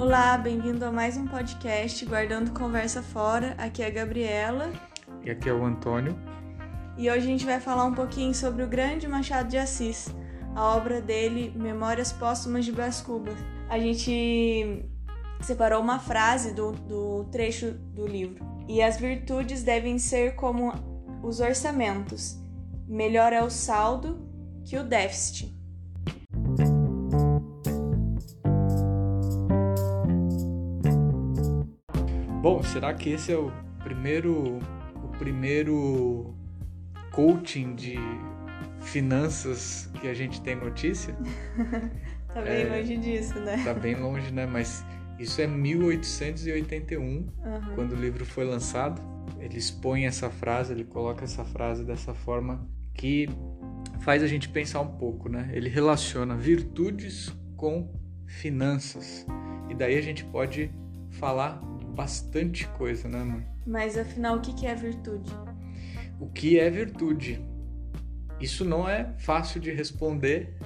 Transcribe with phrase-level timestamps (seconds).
[0.00, 3.54] Olá, bem-vindo a mais um podcast Guardando Conversa Fora.
[3.58, 4.72] Aqui é a Gabriela.
[5.22, 6.18] E aqui é o Antônio.
[6.96, 10.08] E hoje a gente vai falar um pouquinho sobre o grande Machado de Assis,
[10.56, 13.36] a obra dele, Memórias Póstumas de Brás Cubas.
[13.68, 14.86] A gente
[15.42, 18.42] separou uma frase do, do trecho do livro.
[18.66, 20.72] E as virtudes devem ser como
[21.22, 22.38] os orçamentos:
[22.88, 24.26] melhor é o saldo
[24.64, 25.59] que o déficit.
[32.40, 33.52] Bom, será que esse é o
[33.84, 34.60] primeiro
[35.04, 36.34] o primeiro
[37.12, 37.96] coaching de
[38.80, 41.14] finanças que a gente tem notícia?
[42.32, 43.62] tá bem é, longe disso, né?
[43.62, 44.46] Tá bem longe, né?
[44.46, 44.82] Mas
[45.18, 47.28] isso é 1881, uhum.
[47.74, 49.02] quando o livro foi lançado.
[49.38, 53.28] Ele expõe essa frase, ele coloca essa frase dessa forma que
[54.00, 55.50] faz a gente pensar um pouco, né?
[55.52, 57.92] Ele relaciona virtudes com
[58.26, 59.26] finanças.
[59.68, 60.70] E daí a gente pode
[61.10, 61.60] falar
[61.90, 63.46] bastante coisa, né, mãe?
[63.66, 65.30] Mas afinal, o que é virtude?
[66.18, 67.44] O que é virtude?
[68.40, 70.56] Isso não é fácil de responder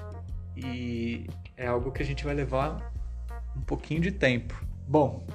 [0.56, 2.92] e é algo que a gente vai levar
[3.56, 4.64] um pouquinho de tempo.
[4.86, 5.26] Bom,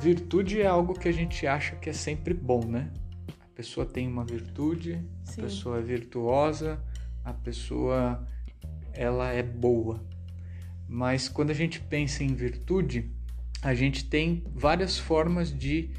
[0.00, 2.92] virtude é algo que a gente acha que é sempre bom, né?
[3.28, 5.40] A pessoa tem uma virtude, Sim.
[5.40, 6.82] a pessoa é virtuosa,
[7.24, 8.26] a pessoa
[8.92, 10.04] ela é boa.
[10.88, 13.13] Mas quando a gente pensa em virtude,
[13.64, 15.90] a gente tem várias formas de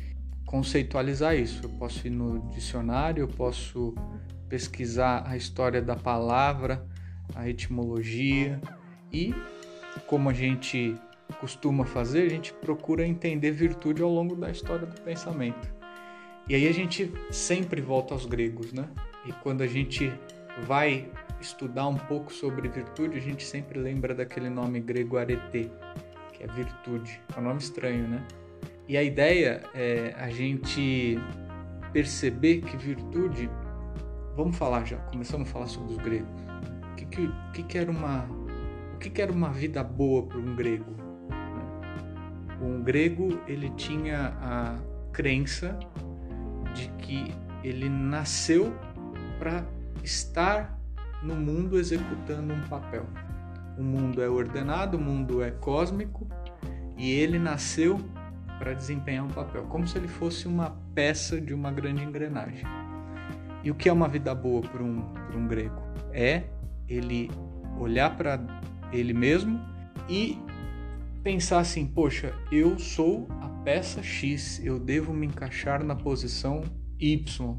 [0.46, 1.62] conceitualizar isso.
[1.64, 3.96] Eu posso ir no dicionário, eu posso
[4.48, 6.86] pesquisar a história da palavra,
[7.34, 8.62] a etimologia
[9.12, 9.34] e
[10.06, 10.96] como a gente
[11.40, 15.74] costuma fazer, a gente procura entender virtude ao longo da história do pensamento.
[16.48, 18.88] E aí a gente sempre volta aos gregos, né?
[19.26, 20.14] E quando a gente
[20.68, 21.10] vai
[21.42, 25.72] estudar um pouco sobre virtude, a gente sempre lembra daquele nome grego arete,
[26.46, 27.20] é virtude.
[27.36, 28.24] É um nome estranho, né?
[28.88, 31.20] E a ideia é a gente
[31.92, 33.50] perceber que virtude.
[34.36, 36.30] Vamos falar já, começamos a falar sobre os gregos.
[36.92, 38.26] O que, que, que, que era uma.
[38.94, 40.96] O que, que era uma vida boa para um grego?
[42.62, 44.78] Um grego ele tinha a
[45.12, 45.78] crença
[46.74, 48.74] de que ele nasceu
[49.40, 49.66] para
[50.04, 50.80] estar
[51.24, 53.06] no mundo executando um papel.
[53.78, 56.28] O mundo é ordenado, o mundo é cósmico
[56.98, 58.00] e ele nasceu
[58.58, 62.64] para desempenhar um papel, como se ele fosse uma peça de uma grande engrenagem.
[63.64, 65.04] E o que é uma vida boa para um,
[65.36, 65.82] um grego?
[66.14, 66.44] É
[66.88, 67.30] ele
[67.80, 68.40] olhar para
[68.92, 69.60] ele mesmo
[70.08, 70.38] e
[71.24, 76.62] pensar assim: poxa, eu sou a peça X, eu devo me encaixar na posição
[77.00, 77.58] Y.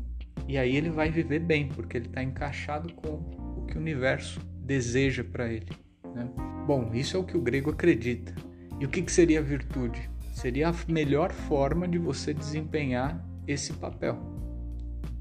[0.48, 3.14] E aí ele vai viver bem, porque ele está encaixado com
[3.58, 5.85] o que o universo deseja para ele.
[6.16, 6.28] Né?
[6.66, 8.34] Bom, isso é o que o grego acredita.
[8.80, 10.10] E o que, que seria virtude?
[10.32, 14.18] Seria a melhor forma de você desempenhar esse papel.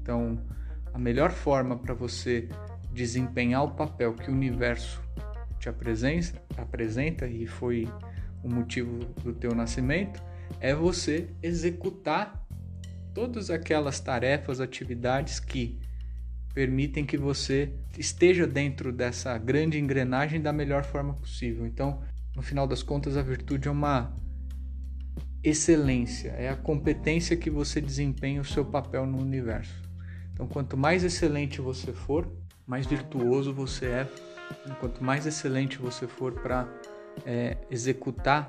[0.00, 0.38] Então,
[0.92, 2.48] a melhor forma para você
[2.92, 5.02] desempenhar o papel que o universo
[5.58, 7.86] te apresenta, apresenta e foi
[8.42, 10.22] o motivo do teu nascimento
[10.60, 12.46] é você executar
[13.12, 15.78] todas aquelas tarefas, atividades que
[16.56, 21.66] permitem que você esteja dentro dessa grande engrenagem da melhor forma possível.
[21.66, 22.00] Então,
[22.34, 24.16] no final das contas, a virtude é uma
[25.44, 29.82] excelência, é a competência que você desempenha o seu papel no universo.
[30.32, 32.26] Então, quanto mais excelente você for,
[32.66, 34.08] mais virtuoso você é.
[34.80, 36.66] Quanto mais excelente você for para
[37.26, 38.48] é, executar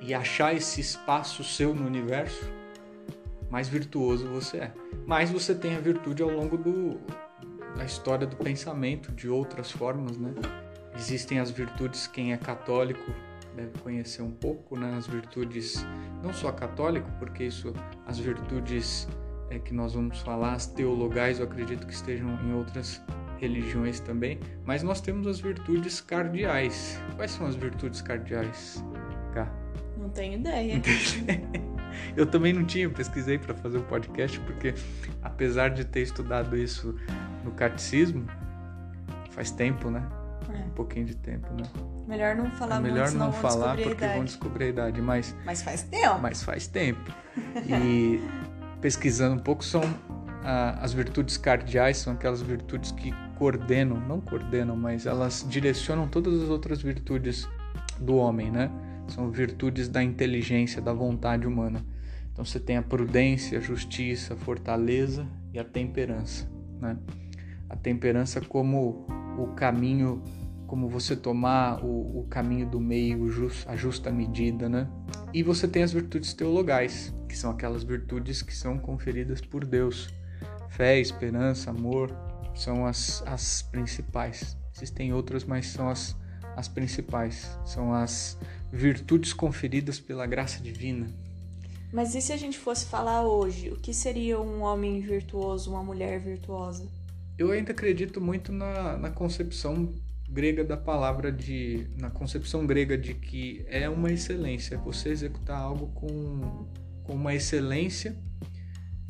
[0.00, 2.50] e achar esse espaço seu no universo,
[3.54, 4.72] mais virtuoso você é.
[5.06, 6.98] Mas você tem a virtude ao longo do,
[7.76, 10.34] da história do pensamento, de outras formas, né?
[10.98, 13.12] Existem as virtudes, quem é católico
[13.54, 14.96] deve conhecer um pouco, né?
[14.98, 15.86] As virtudes,
[16.20, 17.72] não só católico, porque isso,
[18.04, 19.06] as virtudes
[19.48, 23.00] é que nós vamos falar, as teologais, eu acredito que estejam em outras
[23.38, 27.00] religiões também, mas nós temos as virtudes cardeais.
[27.14, 28.84] Quais são as virtudes cardeais?
[29.32, 29.48] Cá.
[29.96, 30.82] Não tenho ideia.
[32.16, 34.74] Eu também não tinha, pesquisei para fazer o podcast, porque
[35.22, 36.94] apesar de ter estudado isso
[37.44, 38.26] no catecismo,
[39.30, 40.06] faz tempo, né?
[40.48, 40.64] É.
[40.66, 41.64] Um pouquinho de tempo, né?
[42.06, 45.62] Melhor não falar é melhor muito, não falar porque vão descobrir a idade, mas mas
[45.62, 46.18] faz tempo.
[46.20, 47.12] Mas faz tempo.
[47.66, 48.20] E
[48.80, 49.82] pesquisando um pouco são
[50.44, 56.42] ah, as virtudes cardeais, são aquelas virtudes que coordenam, não coordenam, mas elas direcionam todas
[56.42, 57.48] as outras virtudes
[57.98, 58.70] do homem, né?
[59.08, 61.84] São virtudes da inteligência, da vontade humana.
[62.32, 66.96] Então você tem a prudência, a justiça, a fortaleza e a temperança, né?
[67.68, 69.06] A temperança como
[69.38, 70.22] o caminho
[70.66, 73.30] como você tomar o, o caminho do meio,
[73.66, 74.88] a justa medida, né?
[75.32, 80.08] E você tem as virtudes teologais, que são aquelas virtudes que são conferidas por Deus.
[80.70, 82.12] Fé, esperança, amor,
[82.54, 84.56] são as, as principais.
[84.74, 86.16] Existem outras, mas são as,
[86.56, 87.58] as principais.
[87.64, 88.38] São as
[88.72, 91.06] virtudes conferidas pela graça divina.
[91.92, 95.82] Mas e se a gente fosse falar hoje, o que seria um homem virtuoso, uma
[95.82, 96.88] mulher virtuosa?
[97.38, 99.92] Eu ainda acredito muito na, na concepção
[100.28, 105.88] grega da palavra de na concepção grega de que é uma excelência você executar algo
[105.88, 106.66] com,
[107.04, 108.16] com uma excelência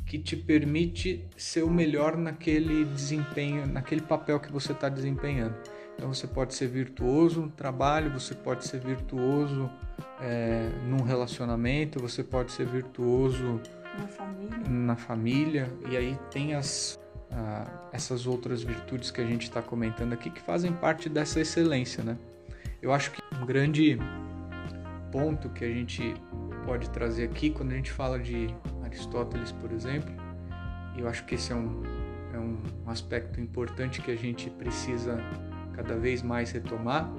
[0.04, 5.54] que te permite ser o melhor naquele desempenho naquele papel que você está desempenhando
[5.94, 9.70] então você pode ser virtuoso no trabalho você pode ser virtuoso
[10.20, 13.60] é, num relacionamento você pode ser virtuoso
[13.98, 16.98] na família, na família e aí tem as
[17.36, 22.04] ah, essas outras virtudes que a gente está comentando aqui que fazem parte dessa excelência,
[22.04, 22.16] né?
[22.80, 23.98] Eu acho que um grande
[25.10, 26.14] ponto que a gente
[26.64, 28.54] pode trazer aqui quando a gente fala de
[28.84, 30.12] Aristóteles, por exemplo,
[30.96, 31.82] e eu acho que esse é um,
[32.32, 35.18] é um aspecto importante que a gente precisa
[35.74, 37.10] cada vez mais retomar.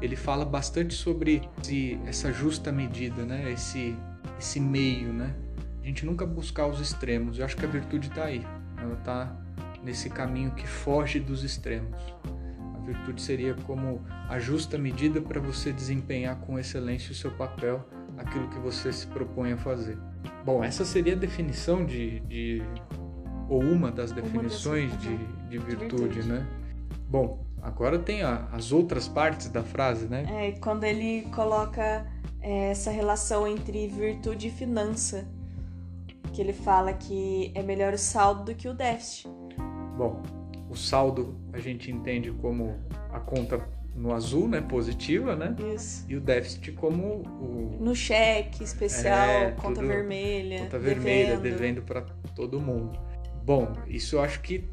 [0.00, 3.52] Ele fala bastante sobre esse, essa justa medida, né?
[3.52, 3.96] Esse,
[4.38, 5.34] esse meio, né?
[5.82, 7.38] A gente nunca buscar os extremos.
[7.38, 8.46] Eu acho que a virtude está aí.
[8.78, 9.36] Ela está
[9.82, 11.96] nesse caminho que foge dos extremos.
[12.74, 17.86] A virtude seria como a justa medida para você desempenhar com excelência o seu papel,
[18.16, 19.98] aquilo que você se propõe a fazer.
[20.44, 22.62] Bom, essa seria a definição de, de
[23.48, 25.16] ou uma das definições de,
[25.48, 26.46] de, virtude, virtude, né?
[27.08, 30.24] Bom, agora tem as outras partes da frase, né?
[30.28, 32.06] É, quando ele coloca
[32.40, 35.28] é, essa relação entre virtude e finança,
[36.32, 39.28] que ele fala que é melhor o saldo do que o déficit.
[39.96, 40.22] Bom,
[40.68, 42.76] o saldo a gente entende como
[43.12, 45.54] a conta no azul, né, positiva, né?
[45.74, 46.06] Isso.
[46.08, 52.02] E o déficit como o no cheque especial, é, conta vermelha, conta vermelha devendo para
[52.34, 52.98] todo mundo.
[53.44, 54.64] Bom, isso eu acho que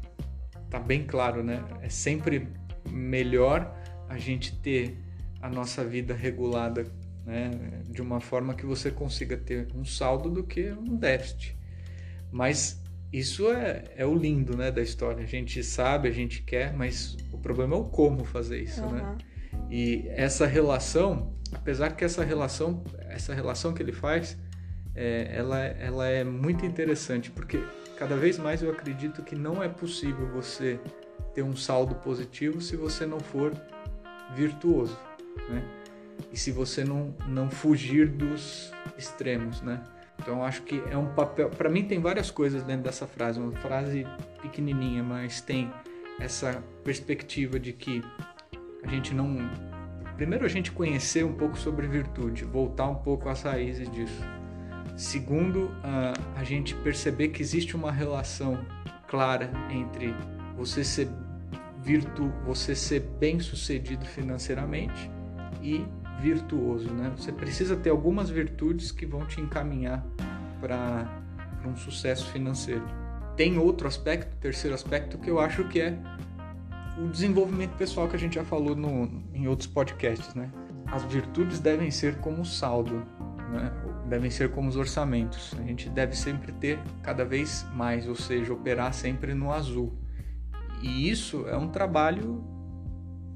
[0.70, 1.64] tá bem claro, né?
[1.82, 2.48] É sempre
[2.88, 3.74] melhor
[4.08, 4.98] a gente ter
[5.40, 6.86] a nossa vida regulada,
[7.24, 7.50] né,
[7.88, 11.56] de uma forma que você consiga ter um saldo do que um déficit.
[12.30, 12.80] Mas
[13.12, 15.22] isso é, é o lindo né, da história.
[15.22, 18.92] A gente sabe, a gente quer, mas o problema é o como fazer isso, uhum.
[18.92, 19.16] né?
[19.70, 24.36] E essa relação, apesar que essa relação, essa relação que ele faz,
[24.94, 27.62] é, ela, ela é muito interessante, porque
[27.96, 30.80] cada vez mais eu acredito que não é possível você
[31.38, 33.54] ter um saldo positivo se você não for
[34.34, 34.98] virtuoso,
[35.48, 35.62] né?
[36.32, 39.80] E se você não, não fugir dos extremos, né?
[40.18, 41.48] Então acho que é um papel.
[41.48, 44.04] Para mim tem várias coisas dentro dessa frase, uma frase
[44.42, 45.72] pequenininha, mas tem
[46.18, 48.02] essa perspectiva de que
[48.82, 49.48] a gente não.
[50.16, 54.24] Primeiro a gente conhecer um pouco sobre virtude, voltar um pouco às raízes disso.
[54.96, 55.70] Segundo,
[56.34, 58.58] a, gente perceber que existe uma relação
[59.06, 60.12] clara entre
[60.56, 61.08] você ser
[61.82, 65.10] virtu, você ser bem sucedido financeiramente
[65.62, 65.84] e
[66.20, 67.12] virtuoso, né?
[67.16, 70.04] Você precisa ter algumas virtudes que vão te encaminhar
[70.60, 71.06] para
[71.64, 72.84] um sucesso financeiro.
[73.36, 75.96] Tem outro aspecto, terceiro aspecto, que eu acho que é
[76.98, 80.50] o desenvolvimento pessoal que a gente já falou no, em outros podcasts, né?
[80.86, 83.06] As virtudes devem ser como saldo,
[83.52, 83.70] né?
[84.08, 85.54] devem ser como os orçamentos.
[85.58, 89.92] A gente deve sempre ter cada vez mais, ou seja, operar sempre no azul.
[90.82, 92.44] E isso é um trabalho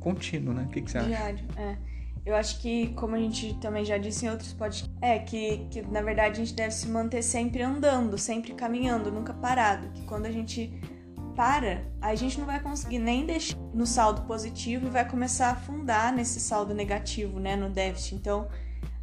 [0.00, 0.64] contínuo, né?
[0.64, 1.08] O que, que você acha?
[1.08, 1.76] Diário, é.
[2.24, 5.82] Eu acho que, como a gente também já disse em outros podcasts, é que, que
[5.82, 9.88] na verdade a gente deve se manter sempre andando, sempre caminhando, nunca parado.
[9.88, 10.72] Que quando a gente
[11.34, 15.52] para, a gente não vai conseguir nem deixar no saldo positivo e vai começar a
[15.52, 18.14] afundar nesse saldo negativo, né, no déficit.
[18.14, 18.48] Então,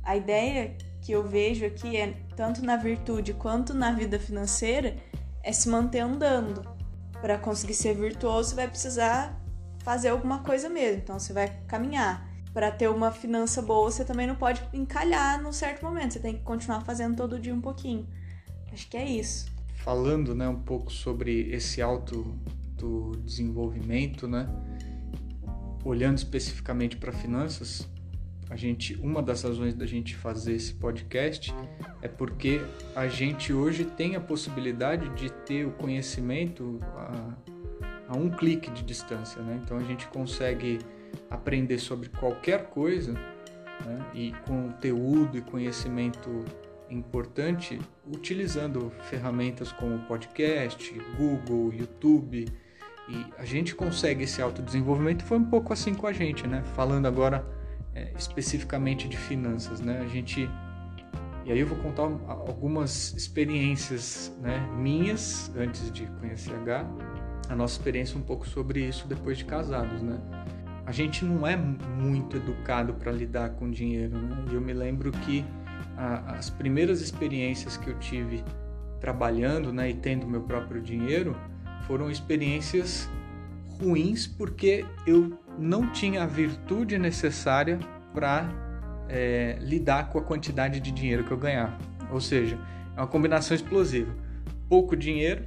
[0.04, 4.96] a ideia que eu vejo aqui é tanto na virtude quanto na vida financeira
[5.44, 6.79] é se manter andando.
[7.22, 9.40] Para conseguir ser virtuoso, você vai precisar
[9.80, 11.02] fazer alguma coisa mesmo.
[11.02, 15.52] Então, você vai caminhar para ter uma finança boa, você também não pode encalhar num
[15.52, 16.14] certo momento.
[16.14, 18.08] Você tem que continuar fazendo todo dia um pouquinho.
[18.72, 19.48] Acho que é isso.
[19.84, 22.24] Falando, né, um pouco sobre esse alto
[22.76, 24.48] do desenvolvimento, né?
[25.84, 27.88] Olhando especificamente para finanças,
[28.50, 31.54] a gente, uma das razões da gente fazer esse podcast
[32.02, 32.60] é porque
[32.96, 37.38] a gente hoje tem a possibilidade de ter o conhecimento a,
[38.08, 39.60] a um clique de distância, né?
[39.64, 40.80] Então a gente consegue
[41.30, 46.44] aprender sobre qualquer coisa né, e conteúdo e conhecimento
[46.90, 52.48] importante utilizando ferramentas como podcast, Google, YouTube
[53.08, 56.64] E a gente consegue esse autodesenvolvimento, foi um pouco assim com a gente, né?
[56.76, 57.59] Falando agora
[57.94, 60.00] é, especificamente de finanças, né?
[60.00, 60.50] A gente
[61.46, 66.86] e aí eu vou contar algumas experiências né, minhas antes de conhecer H,
[67.50, 70.20] a nossa experiência um pouco sobre isso depois de casados, né?
[70.86, 74.46] A gente não é muito educado para lidar com dinheiro, né?
[74.52, 75.44] E eu me lembro que
[75.98, 78.44] a, as primeiras experiências que eu tive
[79.00, 81.36] trabalhando, né, e tendo meu próprio dinheiro,
[81.88, 83.10] foram experiências
[83.82, 87.78] ruins porque eu não tinha a virtude necessária
[88.14, 88.50] para
[89.08, 91.78] é, lidar com a quantidade de dinheiro que eu ganhava.
[92.12, 92.60] Ou seja,
[92.96, 94.14] é uma combinação explosiva.
[94.68, 95.46] Pouco dinheiro,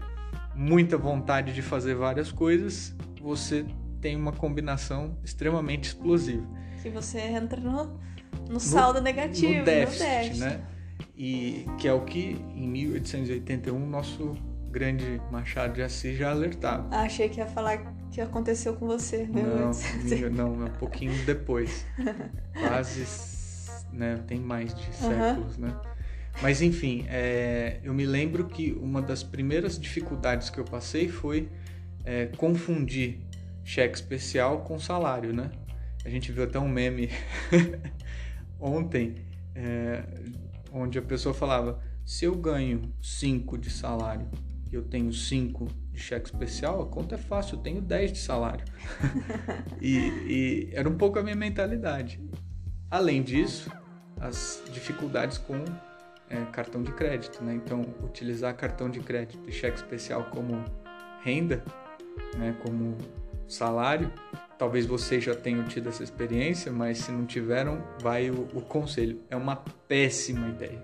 [0.54, 3.64] muita vontade de fazer várias coisas, você
[4.00, 6.46] tem uma combinação extremamente explosiva.
[6.82, 7.98] Que você entra no,
[8.48, 10.60] no saldo no, negativo, no déficit, no déficit, né?
[11.16, 14.34] E que é o que em 1881 nosso
[14.70, 16.88] grande Machado de Assis já alertava.
[16.96, 19.42] Achei que ia falar que aconteceu com você, né?
[20.30, 21.86] Não, não, um pouquinho depois.
[22.52, 23.06] Quase
[23.90, 24.22] né?
[24.26, 25.66] Tem mais de séculos, uhum.
[25.66, 25.80] né?
[26.40, 31.48] Mas enfim, é, eu me lembro que uma das primeiras dificuldades que eu passei foi
[32.04, 33.20] é, confundir
[33.64, 35.50] cheque especial com salário, né?
[36.04, 37.10] A gente viu até um meme
[38.60, 39.16] ontem,
[39.54, 40.04] é,
[40.70, 44.28] onde a pessoa falava: se eu ganho 5 de salário
[44.70, 48.18] e eu tenho 5 de cheque especial, a conta é fácil, eu tenho 10 de
[48.18, 48.64] salário.
[49.80, 52.20] e, e era um pouco a minha mentalidade.
[52.90, 53.70] Além disso,
[54.20, 55.64] as dificuldades com
[56.30, 57.54] é, cartão de crédito, né?
[57.54, 60.64] Então, utilizar cartão de crédito e cheque especial como
[61.22, 61.62] renda,
[62.36, 62.56] né?
[62.62, 62.96] Como
[63.46, 64.10] salário,
[64.58, 69.20] talvez vocês já tenham tido essa experiência, mas se não tiveram, vai o, o conselho.
[69.28, 70.82] É uma péssima ideia.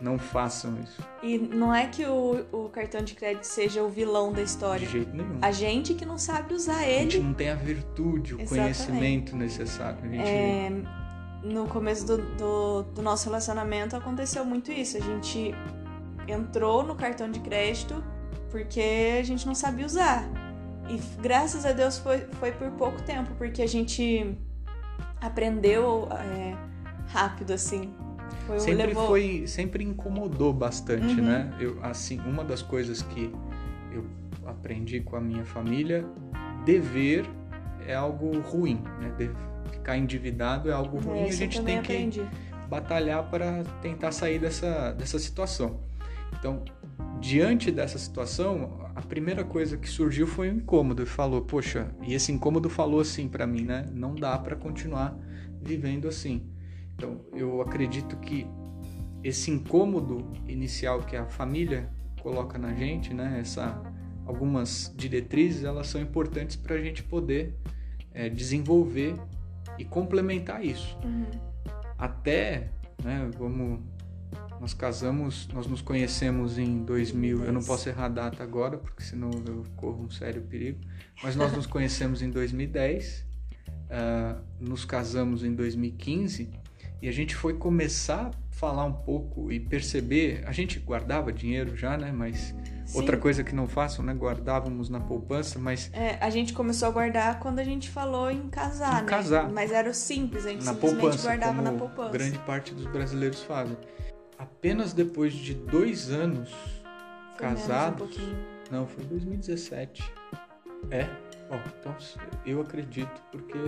[0.00, 1.02] Não façam isso.
[1.22, 4.86] E não é que o, o, cartão de crédito seja o vilão da história.
[4.86, 5.38] De jeito nenhum.
[5.42, 6.98] A gente que não sabe usar ele.
[6.98, 8.48] A gente não tem a virtude, o Exatamente.
[8.48, 9.98] conhecimento necessário.
[10.02, 10.22] A gente...
[10.22, 10.70] É
[11.42, 14.96] no começo do, do, do, nosso relacionamento aconteceu muito isso.
[14.96, 15.54] A gente
[16.26, 18.02] entrou no cartão de crédito
[18.50, 20.28] porque a gente não sabia usar.
[20.88, 24.36] E graças a Deus foi, foi por pouco tempo, porque a gente
[25.20, 26.56] aprendeu é,
[27.08, 27.92] rápido, assim.
[28.46, 29.06] Foi, sempre levou...
[29.06, 31.26] foi, sempre incomodou bastante, uhum.
[31.26, 31.52] né?
[31.60, 33.32] Eu, assim, uma das coisas que
[33.92, 34.04] eu
[34.46, 36.04] aprendi com a minha família,
[36.64, 37.26] dever
[37.86, 39.30] é algo ruim, né?
[39.70, 42.20] ficar endividado é algo ruim, é, a gente tem aprendi.
[42.20, 45.80] que batalhar para tentar sair dessa, dessa situação.
[46.38, 46.62] Então,
[47.20, 51.06] diante dessa situação, a primeira coisa que surgiu foi um incômodo.
[51.06, 53.86] Falou, poxa, e esse incômodo falou assim para mim, né?
[53.92, 55.16] Não dá para continuar
[55.60, 56.42] vivendo assim.
[56.98, 58.44] Então, eu acredito que
[59.22, 61.88] esse incômodo inicial que a família
[62.20, 63.38] coloca na gente, né?
[63.40, 63.80] Essa
[64.26, 67.54] algumas diretrizes, elas são importantes para a gente poder
[68.12, 69.14] é, desenvolver
[69.78, 70.98] e complementar isso.
[71.04, 71.24] Uhum.
[71.96, 73.80] Até, né, vamos
[74.60, 79.04] nós casamos, nós nos conhecemos em 2000, eu não posso errar a data agora, porque
[79.04, 80.80] senão eu corro um sério perigo,
[81.22, 83.24] mas nós nos conhecemos em 2010, uh,
[83.88, 86.50] ah, nos casamos em 2015
[87.00, 91.76] e a gente foi começar a falar um pouco e perceber, a gente guardava dinheiro
[91.76, 92.54] já, né, mas
[92.88, 92.96] Sim.
[92.96, 94.14] Outra coisa que não façam, né?
[94.14, 95.90] Guardávamos na poupança, mas.
[95.92, 99.08] É, a gente começou a guardar quando a gente falou em casar, em né?
[99.08, 99.50] Casar.
[99.50, 102.12] Mas era o simples, a gente na simplesmente poupança, guardava na poupança.
[102.12, 103.76] Grande parte dos brasileiros fazem.
[104.38, 108.16] Apenas depois de dois anos foi casados.
[108.16, 110.10] Um não, foi em 2017.
[110.90, 111.04] É?
[111.50, 111.94] Bom, então
[112.46, 113.58] eu acredito porque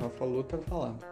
[0.00, 1.04] ela falou, tá falando.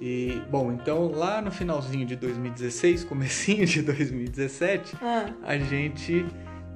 [0.00, 5.26] E, bom, então lá no finalzinho de 2016, comecinho de 2017, ah.
[5.42, 6.26] a gente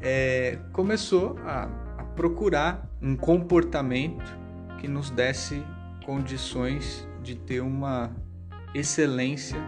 [0.00, 1.68] é, começou a,
[1.99, 4.25] a procurar um comportamento
[4.80, 5.62] que nos desse
[6.04, 8.14] condições de ter uma
[8.73, 9.58] excelência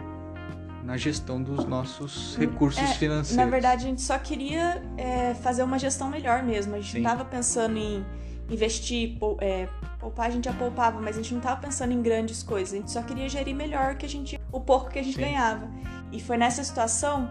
[0.85, 3.37] na gestão dos nossos recursos é, financeiros.
[3.37, 6.75] Na verdade, a gente só queria é, fazer uma gestão melhor mesmo.
[6.75, 8.07] A gente estava pensando em
[8.49, 12.43] investir, é, poupar, a gente já poupava, mas a gente não estava pensando em grandes
[12.43, 12.75] coisas.
[12.75, 15.23] A gente só queria gerir melhor que a gente, o pouco que a gente Sim.
[15.23, 15.69] ganhava.
[16.13, 17.29] E foi nessa situação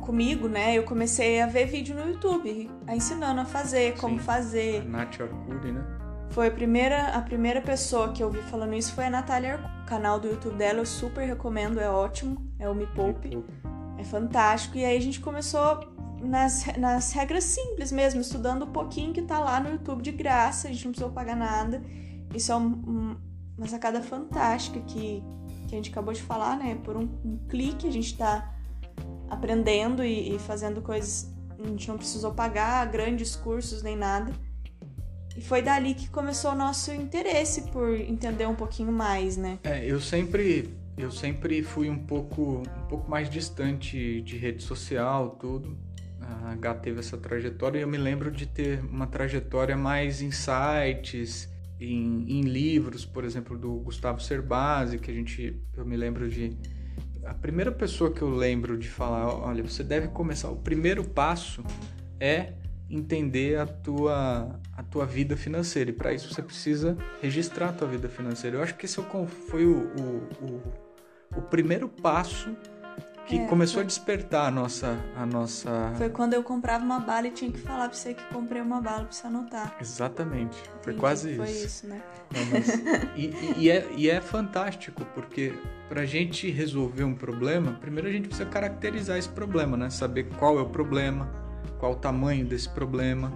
[0.00, 4.24] comigo, né, eu comecei a ver vídeo no YouTube, ensinando a fazer, como Sim.
[4.24, 4.80] fazer.
[4.80, 5.84] A Nath Arcuri, né?
[6.30, 9.80] Foi a primeira, a primeira pessoa que eu vi falando isso foi a Natália Arcuri.
[9.82, 13.42] O canal do YouTube dela eu super recomendo, é ótimo, é o Me Poupe.
[13.98, 14.78] É fantástico.
[14.78, 19.38] E aí a gente começou nas, nas regras simples mesmo, estudando um pouquinho que tá
[19.38, 21.82] lá no YouTube de graça, a gente não precisou pagar nada.
[22.34, 23.16] Isso é um, um,
[23.56, 25.22] uma sacada fantástica que,
[25.66, 26.78] que a gente acabou de falar, né?
[26.84, 28.54] Por um, um clique a gente tá
[29.28, 31.32] aprendendo e, e fazendo coisas.
[31.58, 34.32] A gente não precisou pagar grandes cursos nem nada.
[35.36, 39.58] E foi dali que começou o nosso interesse por entender um pouquinho mais, né?
[39.62, 45.30] É, eu sempre eu sempre fui um pouco um pouco mais distante de rede social,
[45.40, 45.78] tudo.
[46.44, 50.30] A H teve essa trajetória e eu me lembro de ter uma trajetória mais em
[50.30, 51.48] sites,
[51.80, 56.56] em, em livros, por exemplo, do Gustavo Cerbasi, que a gente eu me lembro de
[57.24, 61.62] a primeira pessoa que eu lembro de falar, olha, você deve começar, o primeiro passo
[62.18, 62.54] é
[62.88, 65.90] entender a tua, a tua vida financeira.
[65.90, 68.56] E para isso você precisa registrar a tua vida financeira.
[68.56, 70.62] Eu acho que esse é foi o, o, o,
[71.36, 72.54] o primeiro passo
[73.30, 73.84] que é, começou foi...
[73.84, 75.92] a despertar a nossa, a nossa.
[75.96, 78.80] Foi quando eu comprava uma bala e tinha que falar pra você que comprei uma
[78.80, 79.76] bala pra você anotar.
[79.80, 80.56] Exatamente.
[80.82, 81.54] Foi Entendi, quase foi isso.
[81.54, 82.02] Foi isso, né?
[82.34, 82.68] Não, mas...
[83.16, 85.54] e, e, é, e é fantástico, porque
[85.88, 89.90] pra gente resolver um problema, primeiro a gente precisa caracterizar esse problema, né?
[89.90, 91.30] Saber qual é o problema,
[91.78, 93.32] qual o tamanho desse problema,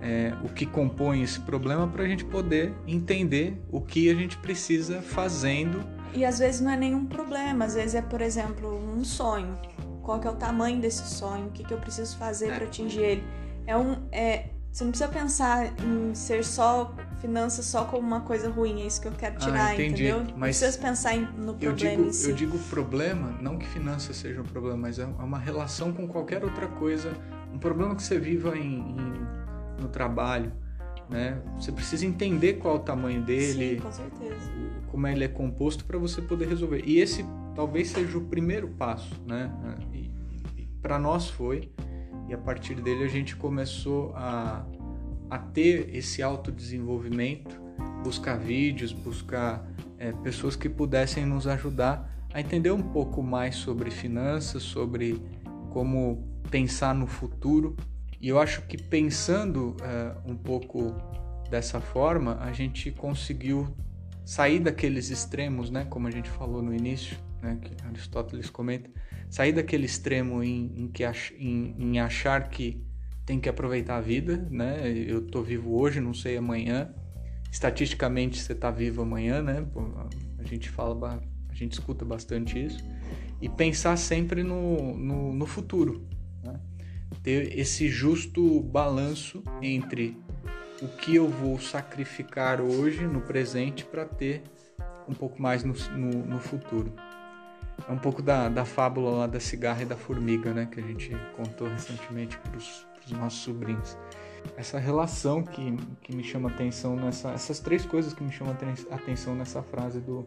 [0.00, 4.38] é, o que compõe esse problema, para a gente poder entender o que a gente
[4.38, 5.84] precisa fazendo.
[6.14, 9.54] E às vezes não é nenhum problema, às vezes é, por exemplo, um sonho.
[10.02, 11.46] Qual que é o tamanho desse sonho?
[11.46, 12.56] O que, que eu preciso fazer é.
[12.56, 13.24] para atingir ele?
[13.66, 18.50] É um, é, você não precisa pensar em ser só finanças só como uma coisa
[18.50, 20.18] ruim, é isso que eu quero tirar, ah, entendeu?
[20.18, 22.28] Mas não precisa pensar no problema eu digo, em si.
[22.28, 26.44] Eu digo problema, não que finanças seja um problema, mas é uma relação com qualquer
[26.44, 27.16] outra coisa
[27.54, 30.52] um problema que você viva em, em, no trabalho,
[31.08, 31.40] né?
[31.58, 34.50] Você precisa entender qual é o tamanho dele, Sim, com certeza.
[34.90, 36.82] como ele é composto para você poder resolver.
[36.86, 39.50] E esse talvez seja o primeiro passo, né?
[39.92, 40.10] E
[40.80, 41.70] para nós foi,
[42.28, 44.66] e a partir dele a gente começou a,
[45.30, 47.60] a ter esse autodesenvolvimento,
[48.02, 49.66] buscar vídeos, buscar
[49.98, 55.22] é, pessoas que pudessem nos ajudar a entender um pouco mais sobre finanças, sobre
[55.70, 57.76] como pensar no futuro.
[58.24, 60.94] E eu acho que pensando uh, um pouco
[61.50, 63.76] dessa forma, a gente conseguiu
[64.24, 65.84] sair daqueles extremos, né?
[65.90, 67.58] Como a gente falou no início, né?
[67.60, 68.88] Que Aristóteles comenta,
[69.28, 71.04] sair daquele extremo em, em que
[71.38, 72.82] em, em achar que
[73.26, 74.88] tem que aproveitar a vida, né?
[74.88, 76.94] Eu tô vivo hoje, não sei amanhã.
[77.52, 79.66] Estatisticamente você tá vivo amanhã, né?
[80.38, 82.82] A gente fala, a gente escuta bastante isso
[83.42, 86.13] e pensar sempre no, no, no futuro?
[87.22, 90.16] Ter esse justo balanço entre
[90.82, 94.42] o que eu vou sacrificar hoje no presente para ter
[95.08, 96.92] um pouco mais no, no, no, futuro.
[97.88, 100.68] É um pouco da, da fábula lá da cigarra e da formiga, né?
[100.70, 103.96] Que a gente contou recentemente para os nossos sobrinhos.
[104.56, 107.30] Essa relação que, que me chama atenção nessa...
[107.30, 108.56] Essas três coisas que me chamam
[108.90, 110.26] atenção nessa frase do,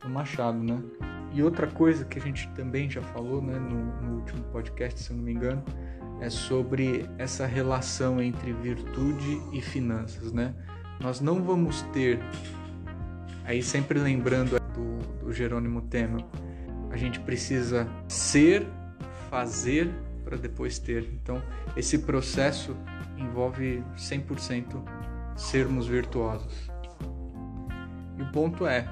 [0.00, 0.80] do Machado, né?
[1.32, 5.10] E outra coisa que a gente também já falou né, no, no último podcast, se
[5.10, 5.62] eu não me engano,
[6.20, 10.54] é sobre essa relação entre virtude e finanças, né?
[11.00, 12.18] Nós não vamos ter,
[13.44, 16.24] aí sempre lembrando do, do Jerônimo Temer,
[16.90, 18.66] a gente precisa ser,
[19.28, 19.90] fazer
[20.24, 21.08] para depois ter.
[21.12, 21.42] Então,
[21.76, 22.74] esse processo
[23.18, 24.82] envolve 100%
[25.36, 26.70] sermos virtuosos.
[28.16, 28.88] E o ponto é,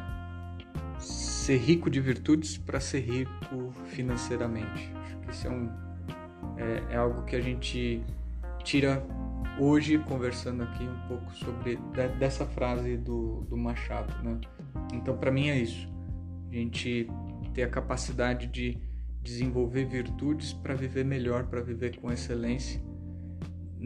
[1.04, 4.90] ser rico de virtudes para ser rico financeiramente.
[4.96, 5.70] Acho que isso é, um,
[6.56, 8.02] é, é, algo que a gente
[8.62, 9.04] tira
[9.58, 14.40] hoje conversando aqui um pouco sobre de, dessa frase do, do Machado, né?
[14.92, 15.88] Então, para mim é isso.
[16.50, 17.08] A gente
[17.52, 18.78] ter a capacidade de
[19.22, 22.80] desenvolver virtudes para viver melhor, para viver com excelência.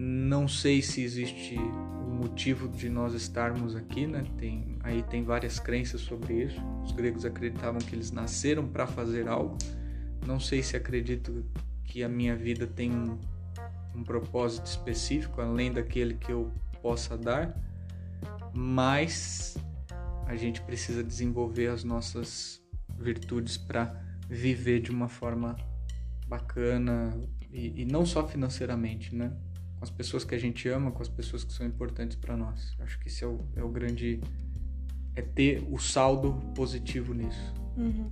[0.01, 4.25] Não sei se existe motivo de nós estarmos aqui, né?
[4.39, 6.61] Tem, aí tem várias crenças sobre isso.
[6.85, 9.59] Os gregos acreditavam que eles nasceram para fazer algo.
[10.25, 11.45] Não sei se acredito
[11.83, 13.19] que a minha vida tem um,
[13.93, 17.61] um propósito específico além daquele que eu possa dar,
[18.55, 19.57] mas
[20.27, 22.63] a gente precisa desenvolver as nossas
[22.97, 25.57] virtudes para viver de uma forma
[26.29, 29.37] bacana e, e não só financeiramente, né?
[29.79, 32.77] Com as pessoas que a gente ama, com as pessoas que são importantes para nós.
[32.81, 34.21] Acho que esse é o, é o, grande.
[35.15, 37.55] é ter o saldo positivo nisso.
[37.77, 38.11] Uhum.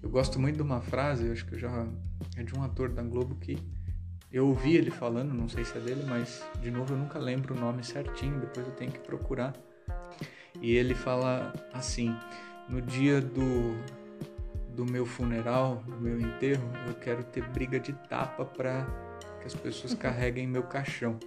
[0.00, 1.88] Eu gosto muito de uma frase, acho que eu já.
[2.36, 3.58] é de um ator da Globo que
[4.32, 7.56] eu ouvi ele falando, não sei se é dele, mas de novo eu nunca lembro
[7.56, 9.52] o nome certinho, depois eu tenho que procurar.
[10.62, 12.14] E ele fala assim:
[12.68, 13.76] no dia do,
[14.76, 19.09] do meu funeral, do meu enterro, eu quero ter briga de tapa para
[19.40, 21.18] que as pessoas carreguem meu caixão.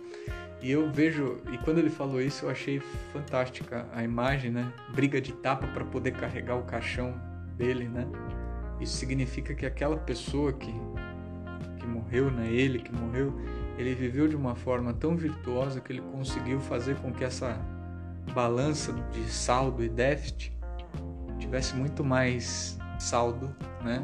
[0.61, 2.79] E eu vejo, e quando ele falou isso, eu achei
[3.11, 4.71] fantástica a imagem, né?
[4.93, 7.13] Briga de tapa para poder carregar o caixão
[7.57, 8.07] dele, né?
[8.79, 10.73] Isso significa que aquela pessoa que,
[11.77, 12.47] que morreu, né?
[12.47, 13.33] Ele que morreu,
[13.77, 17.59] ele viveu de uma forma tão virtuosa que ele conseguiu fazer com que essa,
[18.31, 20.53] balança de saldo e déficit
[21.39, 24.03] tivesse muito mais saldo, né?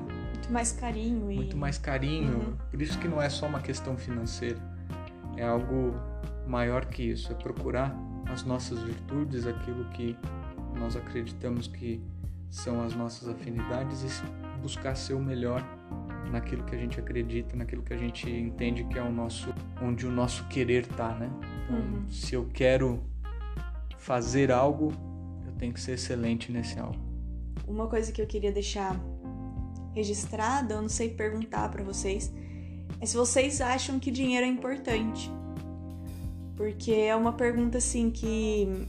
[0.50, 1.32] Muito mais carinho.
[1.32, 1.36] E...
[1.36, 2.34] Muito mais carinho.
[2.34, 2.58] Uhum.
[2.72, 4.60] Por isso que não é só uma questão financeira.
[5.38, 5.94] É algo
[6.48, 7.32] maior que isso.
[7.32, 7.96] É procurar
[8.32, 10.18] as nossas virtudes, aquilo que
[10.76, 12.02] nós acreditamos que
[12.50, 15.64] são as nossas afinidades e buscar ser o melhor
[16.32, 20.08] naquilo que a gente acredita, naquilo que a gente entende que é o nosso, onde
[20.08, 21.30] o nosso querer tá, né?
[21.64, 22.10] Então, uhum.
[22.10, 23.04] se eu quero
[23.98, 24.92] fazer algo,
[25.46, 27.00] eu tenho que ser excelente nesse algo.
[27.68, 29.00] Uma coisa que eu queria deixar
[29.94, 32.32] registrada, eu não sei perguntar para vocês,
[33.02, 35.32] é se vocês acham que dinheiro é importante.
[36.56, 38.88] Porque é uma pergunta assim que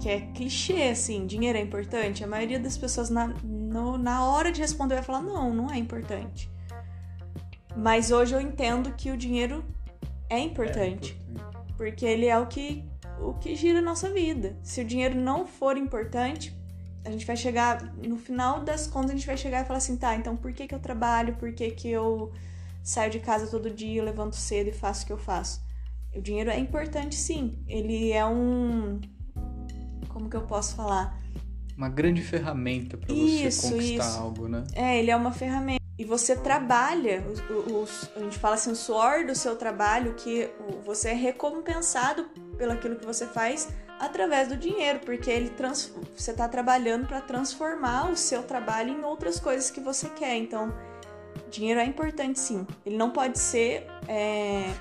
[0.00, 2.22] que é clichê, assim, dinheiro é importante?
[2.22, 5.76] A maioria das pessoas na, no, na hora de responder vai falar, não, não é
[5.76, 6.48] importante.
[7.76, 9.64] Mas hoje eu entendo que o dinheiro
[10.30, 11.20] é importante.
[11.26, 11.76] É importante.
[11.76, 12.84] Porque ele é o que,
[13.20, 14.56] o que gira a nossa vida.
[14.62, 16.56] Se o dinheiro não for importante,
[17.08, 19.96] a gente vai chegar, no final das contas, a gente vai chegar e falar assim,
[19.96, 21.34] tá, então por que, que eu trabalho?
[21.36, 22.32] Por que, que eu
[22.82, 25.62] saio de casa todo dia, levanto cedo e faço o que eu faço?
[26.14, 27.58] O dinheiro é importante sim.
[27.66, 29.00] Ele é um
[30.08, 31.16] como que eu posso falar?
[31.76, 34.18] Uma grande ferramenta para você conquistar isso.
[34.18, 34.64] algo, né?
[34.74, 35.78] É, ele é uma ferramenta.
[35.96, 37.24] E você trabalha,
[38.16, 40.50] a gente fala assim, o suor do seu trabalho, que
[40.84, 42.24] você é recompensado
[42.56, 43.68] pelo aquilo que você faz
[43.98, 49.04] através do dinheiro, porque ele trans, você está trabalhando para transformar o seu trabalho em
[49.04, 50.36] outras coisas que você quer.
[50.36, 50.72] Então,
[51.50, 52.66] dinheiro é importante sim.
[52.84, 53.86] Ele não pode ser.
[54.06, 54.72] É,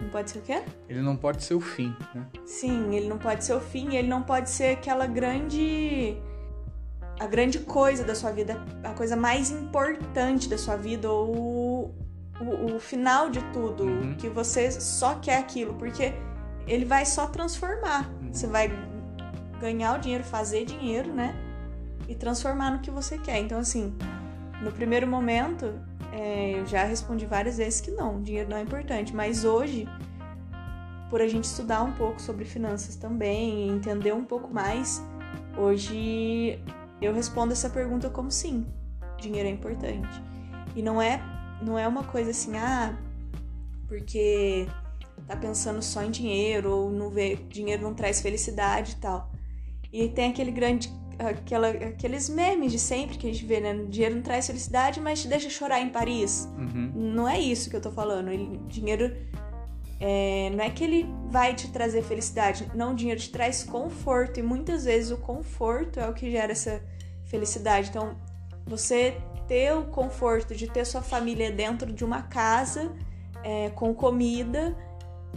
[0.00, 0.62] não pode ser o quê?
[0.88, 2.26] Ele não pode ser o fim, né?
[2.44, 6.16] Sim, ele não pode ser o fim, ele não pode ser aquela grande
[7.18, 11.94] a grande coisa da sua vida, a coisa mais importante da sua vida ou
[12.40, 14.14] o, o final de tudo, uhum.
[14.16, 16.12] que você só quer aquilo, porque
[16.66, 18.10] ele vai só transformar.
[18.20, 18.32] Uhum.
[18.32, 18.70] Você vai
[19.60, 21.34] ganhar o dinheiro, fazer dinheiro, né?
[22.08, 23.38] E transformar no que você quer.
[23.38, 23.96] Então, assim,
[24.62, 25.72] no primeiro momento,
[26.12, 29.88] é, eu já respondi várias vezes que não, dinheiro não é importante, mas hoje,
[31.10, 35.02] por a gente estudar um pouco sobre finanças também, entender um pouco mais,
[35.56, 36.62] hoje
[37.00, 38.66] eu respondo essa pergunta como sim,
[39.18, 40.22] dinheiro é importante.
[40.74, 41.20] E não é,
[41.62, 42.96] não é uma coisa assim, ah,
[43.88, 44.66] porque
[45.26, 49.30] tá pensando só em dinheiro ou não vê, dinheiro não traz felicidade e tal.
[49.92, 53.74] E tem aquele grande aquela, aqueles memes de sempre que a gente vê, né?
[53.88, 56.48] Dinheiro não traz felicidade, mas te deixa chorar em Paris.
[56.58, 56.92] Uhum.
[56.94, 58.30] Não é isso que eu tô falando.
[58.30, 59.16] Ele, dinheiro
[59.98, 64.38] é, não é que ele vai te trazer felicidade, não, o dinheiro te traz conforto
[64.38, 66.82] e muitas vezes o conforto é o que gera essa
[67.24, 67.88] felicidade.
[67.88, 68.14] Então,
[68.66, 69.16] você
[69.48, 72.92] ter o conforto de ter sua família dentro de uma casa
[73.42, 74.76] é, com comida,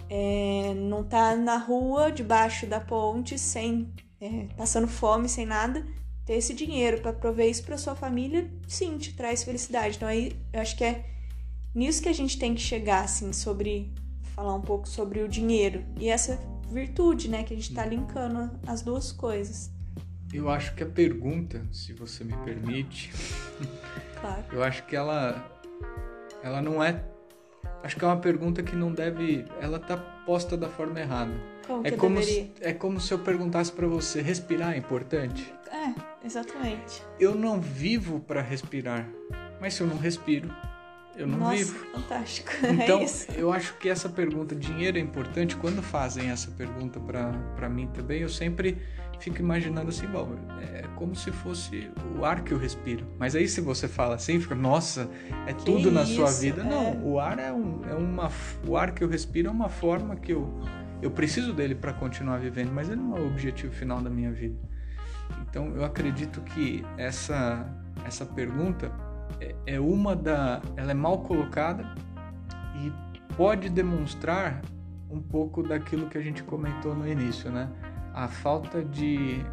[0.09, 5.85] é, não tá na rua debaixo da ponte sem é, passando fome, sem nada,
[6.25, 9.95] ter esse dinheiro para prover isso para sua família, sim, te traz felicidade.
[9.95, 11.05] Então aí eu acho que é
[11.73, 13.93] nisso que a gente tem que chegar, assim, sobre
[14.35, 18.51] falar um pouco sobre o dinheiro e essa virtude, né, que a gente está linkando
[18.67, 19.71] as duas coisas.
[20.31, 23.11] Eu acho que a pergunta, se você me permite,
[24.21, 24.43] claro.
[24.53, 25.51] eu acho que ela
[26.43, 27.03] ela não é
[27.83, 31.33] acho que é uma pergunta que não deve, ela tá posta da forma errada.
[31.65, 35.53] Como é como se, é como se eu perguntasse para você, respirar é importante?
[35.71, 37.03] É, exatamente.
[37.19, 39.07] Eu não vivo para respirar,
[39.61, 40.49] mas se eu não respiro,
[41.19, 41.85] eu não Nossa, vivo.
[41.93, 42.49] fantástico.
[42.63, 47.69] Então, é eu acho que essa pergunta, dinheiro é importante, quando fazem essa pergunta para
[47.69, 48.77] mim também, eu sempre
[49.19, 53.05] fico imaginando assim, bom, é como se fosse o ar que eu respiro.
[53.19, 55.09] Mas aí se você fala assim, fica, nossa,
[55.45, 56.61] é que tudo isso, na sua vida.
[56.61, 56.63] É.
[56.63, 58.31] Não, o ar é, um, é uma.
[58.65, 60.49] O ar que eu respiro é uma forma que eu.
[61.01, 64.31] Eu preciso dele para continuar vivendo, mas ele não é o objetivo final da minha
[64.31, 64.57] vida.
[65.41, 67.65] Então eu acredito que essa,
[68.05, 68.91] essa pergunta
[69.39, 70.61] é, é uma da.
[70.75, 71.95] Ela é mal colocada
[72.75, 72.91] e
[73.35, 74.61] pode demonstrar
[75.09, 77.69] um pouco daquilo que a gente comentou no início, né?
[78.13, 79.43] a falta de.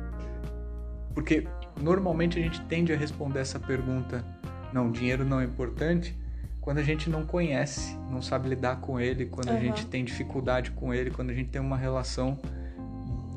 [1.14, 1.46] Porque
[1.80, 4.24] normalmente a gente tende a responder essa pergunta:
[4.72, 6.16] não, dinheiro não é importante,
[6.60, 9.56] quando a gente não conhece, não sabe lidar com ele, quando uhum.
[9.56, 12.38] a gente tem dificuldade com ele, quando a gente tem uma relação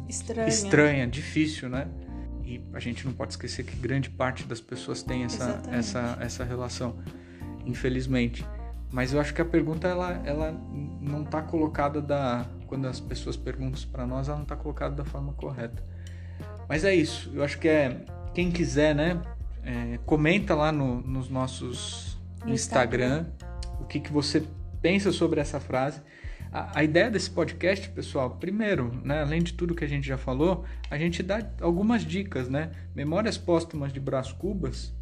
[0.07, 0.47] estranha.
[0.47, 1.87] estranha, difícil, né?
[2.49, 6.43] E a gente não pode esquecer que grande parte das pessoas tem essa, essa, essa
[6.43, 6.95] relação,
[7.63, 8.43] infelizmente.
[8.91, 10.51] Mas eu acho que a pergunta ela, ela
[10.99, 15.05] não está colocada da quando as pessoas perguntam para nós, ela não está colocada da
[15.05, 15.83] forma correta.
[16.67, 17.31] Mas é isso.
[17.35, 19.21] Eu acho que é quem quiser, né?
[19.63, 24.43] É, comenta lá no, nos nossos no Instagram, Instagram, o que, que você
[24.81, 26.01] pensa sobre essa frase.
[26.51, 30.17] A, a, ideia desse podcast, pessoal, primeiro, né, além de tudo que a gente já
[30.17, 32.71] falou, a gente dá algumas dicas, né?
[32.95, 34.93] Memórias Póstumas de Brás Cubas,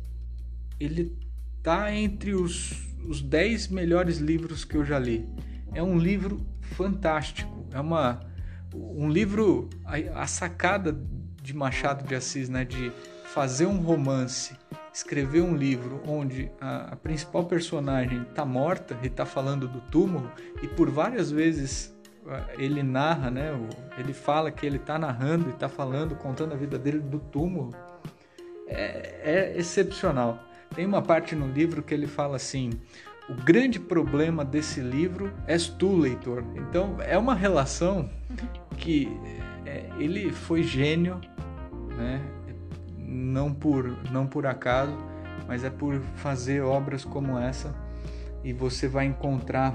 [0.79, 1.15] ele
[1.63, 2.73] tá entre os,
[3.07, 5.25] os 10 melhores livros que eu já li.
[5.73, 8.25] É um livro fantástico, é uma
[8.73, 10.97] um livro a, a sacada
[11.41, 12.91] de Machado de Assis, né, de
[13.33, 14.55] fazer um romance,
[14.97, 20.31] escrever um livro onde a, a principal personagem está morta e está falando do túmulo
[20.63, 21.95] e por várias vezes
[22.57, 23.51] ele narra, né,
[23.95, 27.75] ele fala que ele está narrando e está falando, contando a vida dele do túmulo,
[28.65, 30.43] é, é excepcional.
[30.75, 32.71] Tem uma parte no livro que ele fala assim:
[33.29, 36.43] o grande problema desse livro és tu, leitor.
[36.55, 38.09] Então é uma relação
[38.77, 39.07] que
[39.63, 41.21] é, ele foi gênio,
[41.95, 42.36] né?
[43.07, 44.95] Não por não por acaso,
[45.47, 47.73] mas é por fazer obras como essa
[48.43, 49.73] e você vai encontrar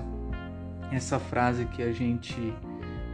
[0.91, 2.37] essa frase que a gente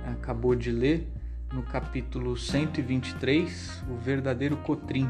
[0.05, 1.09] acabou de ler
[1.53, 5.09] no capítulo 123, o verdadeiro Cotrim,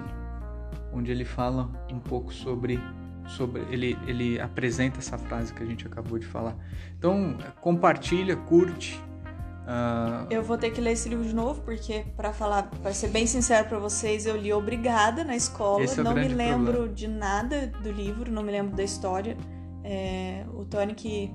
[0.93, 2.79] onde ele fala um pouco sobre
[3.27, 6.57] sobre ele ele apresenta essa frase que a gente acabou de falar.
[6.99, 8.99] Então, compartilha, curte,
[9.69, 10.27] Uh...
[10.31, 13.27] Eu vou ter que ler esse livro de novo, porque, para falar, para ser bem
[13.27, 15.85] sincero para vocês, eu li obrigada na escola.
[15.85, 16.95] É não me lembro problema.
[16.95, 19.37] de nada do livro, não me lembro da história.
[19.85, 21.31] É, o Tony que,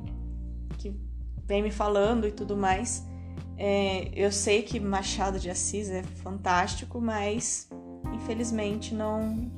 [0.80, 1.00] que
[1.46, 3.08] vem me falando e tudo mais.
[3.56, 7.70] É, eu sei que Machado de Assis é fantástico, mas
[8.16, 9.52] infelizmente não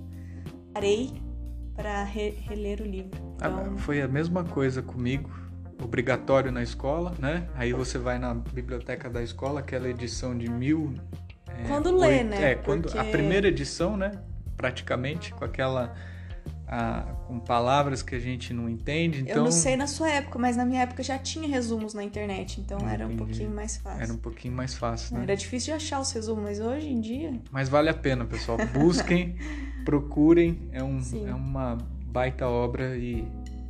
[0.73, 1.13] parei
[1.73, 3.17] para re reler o livro.
[3.39, 3.77] Ah, então...
[3.77, 5.44] Foi a mesma coisa comigo
[5.81, 7.47] obrigatório na escola, né?
[7.55, 10.93] Aí você vai na biblioteca da escola, aquela edição de mil.
[11.47, 12.51] É, quando lê, oito, né?
[12.51, 12.97] É, quando Porque...
[12.97, 14.11] a primeira edição, né?
[14.55, 15.93] Praticamente, com aquela.
[16.67, 19.21] A, com palavras que a gente não entende.
[19.21, 19.35] Então...
[19.35, 22.59] Eu não sei na sua época, mas na minha época já tinha resumos na internet,
[22.59, 23.13] então não era entendi.
[23.13, 24.01] um pouquinho mais fácil.
[24.01, 25.23] Era um pouquinho mais fácil, né?
[25.23, 27.39] Era difícil de achar os resumos, mas hoje em dia.
[27.51, 28.57] Mas vale a pena, pessoal.
[28.73, 29.35] Busquem,
[29.85, 30.59] procurem.
[30.71, 33.27] É, um, é uma baita obra e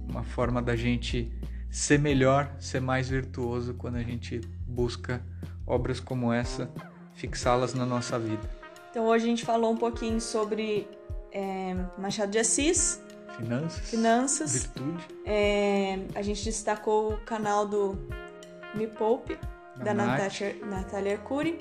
[0.08, 1.30] uma forma da gente
[1.76, 5.22] ser melhor, ser mais virtuoso quando a gente busca
[5.68, 6.72] obras como essa,
[7.16, 8.50] fixá-las na nossa vida.
[8.90, 10.88] Então hoje a gente falou um pouquinho sobre
[11.34, 13.04] é, Machado de Assis.
[13.36, 13.90] Finanças.
[13.90, 14.54] Finanças.
[14.54, 15.06] Virtude.
[15.26, 17.98] É, a gente destacou o canal do
[18.74, 19.38] Me Poupe,
[19.76, 21.60] da, da Natália, Natália Arcuri.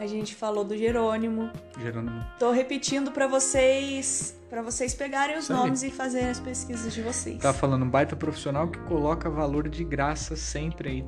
[0.00, 1.50] A gente falou do Jerônimo.
[1.78, 2.24] Jerônimo.
[2.38, 5.90] Tô repetindo para vocês, para vocês pegarem os Isso nomes aí.
[5.90, 7.36] e fazerem as pesquisas de vocês.
[7.36, 11.04] Tá falando um baita profissional que coloca valor de graça sempre aí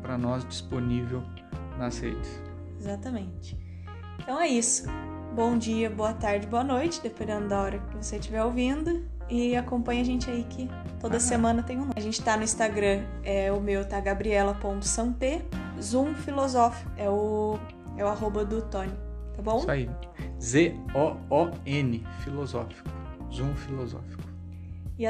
[0.00, 1.24] para nós disponível
[1.76, 2.40] nas redes.
[2.78, 3.58] Exatamente.
[4.20, 4.84] Então é isso.
[5.34, 9.04] Bom dia, boa tarde, boa noite, dependendo da hora que você estiver ouvindo.
[9.28, 11.20] E acompanha a gente aí que toda ah.
[11.20, 11.94] semana tem um nome.
[11.96, 15.42] A gente tá no Instagram, é o meu tá gabriela.sampê.
[15.82, 17.58] Zoom Filosófico é o
[17.98, 18.92] é o arroba do Tony,
[19.34, 19.58] tá bom?
[19.58, 19.90] Isso aí.
[20.40, 22.88] Z-O-O-N, filosófico.
[23.32, 24.27] Zoom filosófico.